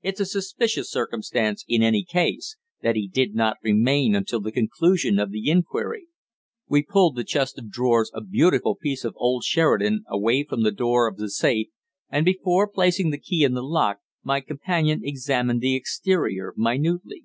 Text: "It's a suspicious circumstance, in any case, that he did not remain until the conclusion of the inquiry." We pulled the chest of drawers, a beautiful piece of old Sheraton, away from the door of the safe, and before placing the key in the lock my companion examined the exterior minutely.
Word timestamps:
"It's 0.00 0.20
a 0.20 0.26
suspicious 0.26 0.88
circumstance, 0.92 1.64
in 1.66 1.82
any 1.82 2.04
case, 2.04 2.56
that 2.82 2.94
he 2.94 3.08
did 3.08 3.34
not 3.34 3.56
remain 3.64 4.14
until 4.14 4.38
the 4.40 4.52
conclusion 4.52 5.18
of 5.18 5.32
the 5.32 5.50
inquiry." 5.50 6.06
We 6.68 6.84
pulled 6.84 7.16
the 7.16 7.24
chest 7.24 7.58
of 7.58 7.68
drawers, 7.68 8.12
a 8.14 8.20
beautiful 8.20 8.76
piece 8.76 9.04
of 9.04 9.14
old 9.16 9.42
Sheraton, 9.42 10.04
away 10.06 10.44
from 10.48 10.62
the 10.62 10.70
door 10.70 11.08
of 11.08 11.16
the 11.16 11.28
safe, 11.30 11.66
and 12.08 12.24
before 12.24 12.68
placing 12.68 13.10
the 13.10 13.18
key 13.18 13.42
in 13.42 13.54
the 13.54 13.62
lock 13.64 13.98
my 14.22 14.40
companion 14.40 15.00
examined 15.02 15.60
the 15.60 15.74
exterior 15.74 16.54
minutely. 16.56 17.24